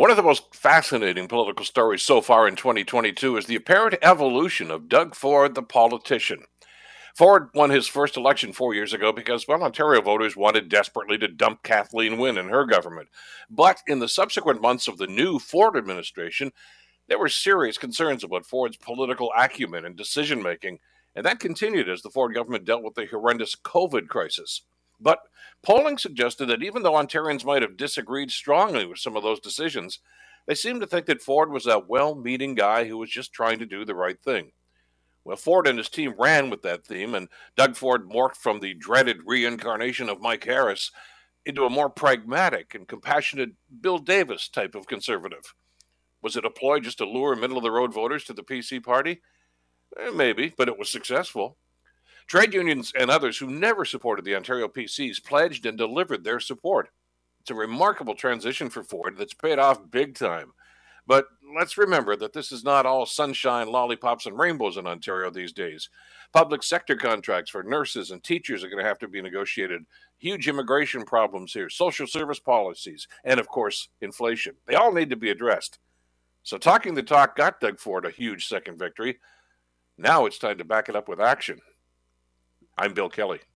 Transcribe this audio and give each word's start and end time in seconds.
One 0.00 0.10
of 0.10 0.16
the 0.16 0.22
most 0.22 0.54
fascinating 0.54 1.28
political 1.28 1.66
stories 1.66 2.02
so 2.02 2.22
far 2.22 2.48
in 2.48 2.56
2022 2.56 3.36
is 3.36 3.44
the 3.44 3.56
apparent 3.56 3.96
evolution 4.00 4.70
of 4.70 4.88
Doug 4.88 5.14
Ford, 5.14 5.54
the 5.54 5.62
politician. 5.62 6.44
Ford 7.14 7.50
won 7.54 7.68
his 7.68 7.86
first 7.86 8.16
election 8.16 8.54
four 8.54 8.72
years 8.72 8.94
ago 8.94 9.12
because, 9.12 9.46
well, 9.46 9.62
Ontario 9.62 10.00
voters 10.00 10.38
wanted 10.38 10.70
desperately 10.70 11.18
to 11.18 11.28
dump 11.28 11.62
Kathleen 11.62 12.16
Wynne 12.16 12.38
and 12.38 12.48
her 12.48 12.64
government. 12.64 13.10
But 13.50 13.82
in 13.86 13.98
the 13.98 14.08
subsequent 14.08 14.62
months 14.62 14.88
of 14.88 14.96
the 14.96 15.06
new 15.06 15.38
Ford 15.38 15.76
administration, 15.76 16.52
there 17.08 17.18
were 17.18 17.28
serious 17.28 17.76
concerns 17.76 18.24
about 18.24 18.46
Ford's 18.46 18.78
political 18.78 19.30
acumen 19.36 19.84
and 19.84 19.96
decision 19.96 20.42
making, 20.42 20.78
and 21.14 21.26
that 21.26 21.40
continued 21.40 21.90
as 21.90 22.00
the 22.00 22.08
Ford 22.08 22.32
government 22.32 22.64
dealt 22.64 22.82
with 22.82 22.94
the 22.94 23.04
horrendous 23.04 23.54
COVID 23.54 24.08
crisis. 24.08 24.62
But 25.00 25.20
polling 25.62 25.98
suggested 25.98 26.46
that 26.46 26.62
even 26.62 26.82
though 26.82 26.92
Ontarians 26.92 27.44
might 27.44 27.62
have 27.62 27.76
disagreed 27.76 28.30
strongly 28.30 28.84
with 28.84 28.98
some 28.98 29.16
of 29.16 29.22
those 29.22 29.40
decisions, 29.40 30.00
they 30.46 30.54
seemed 30.54 30.80
to 30.80 30.86
think 30.86 31.06
that 31.06 31.22
Ford 31.22 31.50
was 31.50 31.66
a 31.66 31.78
well 31.78 32.14
meaning 32.14 32.54
guy 32.54 32.84
who 32.84 32.98
was 32.98 33.10
just 33.10 33.32
trying 33.32 33.58
to 33.58 33.66
do 33.66 33.84
the 33.84 33.94
right 33.94 34.20
thing. 34.20 34.52
Well, 35.24 35.36
Ford 35.36 35.66
and 35.66 35.78
his 35.78 35.90
team 35.90 36.14
ran 36.18 36.50
with 36.50 36.62
that 36.62 36.86
theme, 36.86 37.14
and 37.14 37.28
Doug 37.56 37.76
Ford 37.76 38.08
morphed 38.08 38.36
from 38.36 38.60
the 38.60 38.74
dreaded 38.74 39.18
reincarnation 39.26 40.08
of 40.08 40.20
Mike 40.20 40.44
Harris 40.44 40.90
into 41.44 41.64
a 41.64 41.70
more 41.70 41.90
pragmatic 41.90 42.74
and 42.74 42.88
compassionate 42.88 43.50
Bill 43.80 43.98
Davis 43.98 44.48
type 44.48 44.74
of 44.74 44.86
conservative. 44.86 45.54
Was 46.22 46.36
it 46.36 46.44
a 46.44 46.50
ploy 46.50 46.80
just 46.80 46.98
to 46.98 47.06
lure 47.06 47.36
middle 47.36 47.56
of 47.56 47.62
the 47.62 47.70
road 47.70 47.94
voters 47.94 48.24
to 48.24 48.32
the 48.32 48.42
PC 48.42 48.82
party? 48.82 49.20
Eh, 49.98 50.10
maybe, 50.10 50.54
but 50.56 50.68
it 50.68 50.78
was 50.78 50.88
successful. 50.88 51.56
Trade 52.30 52.54
unions 52.54 52.92
and 52.96 53.10
others 53.10 53.38
who 53.38 53.50
never 53.50 53.84
supported 53.84 54.24
the 54.24 54.36
Ontario 54.36 54.68
PCs 54.68 55.20
pledged 55.24 55.66
and 55.66 55.76
delivered 55.76 56.22
their 56.22 56.38
support. 56.38 56.88
It's 57.40 57.50
a 57.50 57.56
remarkable 57.56 58.14
transition 58.14 58.70
for 58.70 58.84
Ford 58.84 59.16
that's 59.18 59.34
paid 59.34 59.58
off 59.58 59.90
big 59.90 60.14
time. 60.14 60.52
But 61.08 61.24
let's 61.56 61.76
remember 61.76 62.14
that 62.14 62.32
this 62.32 62.52
is 62.52 62.62
not 62.62 62.86
all 62.86 63.04
sunshine, 63.04 63.66
lollipops, 63.66 64.26
and 64.26 64.38
rainbows 64.38 64.76
in 64.76 64.86
Ontario 64.86 65.28
these 65.28 65.52
days. 65.52 65.90
Public 66.32 66.62
sector 66.62 66.94
contracts 66.94 67.50
for 67.50 67.64
nurses 67.64 68.12
and 68.12 68.22
teachers 68.22 68.62
are 68.62 68.68
going 68.68 68.80
to 68.80 68.88
have 68.88 69.00
to 69.00 69.08
be 69.08 69.20
negotiated. 69.20 69.84
Huge 70.18 70.46
immigration 70.46 71.02
problems 71.02 71.52
here, 71.52 71.68
social 71.68 72.06
service 72.06 72.38
policies, 72.38 73.08
and 73.24 73.40
of 73.40 73.48
course, 73.48 73.88
inflation. 74.00 74.54
They 74.68 74.76
all 74.76 74.92
need 74.92 75.10
to 75.10 75.16
be 75.16 75.30
addressed. 75.30 75.80
So, 76.44 76.58
talking 76.58 76.94
the 76.94 77.02
talk 77.02 77.34
got 77.34 77.58
Doug 77.58 77.80
Ford 77.80 78.06
a 78.06 78.10
huge 78.10 78.46
second 78.46 78.78
victory. 78.78 79.18
Now 79.98 80.26
it's 80.26 80.38
time 80.38 80.58
to 80.58 80.64
back 80.64 80.88
it 80.88 80.94
up 80.94 81.08
with 81.08 81.20
action. 81.20 81.58
I'm 82.78 82.94
Bill 82.94 83.08
Kelly. 83.10 83.40